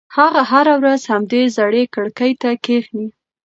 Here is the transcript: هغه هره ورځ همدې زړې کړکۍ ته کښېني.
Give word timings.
هغه 0.17 0.41
هره 0.51 0.73
ورځ 0.81 1.01
همدې 1.11 1.41
زړې 1.57 1.83
کړکۍ 1.95 2.31
ته 2.41 2.49
کښېني. 2.63 3.07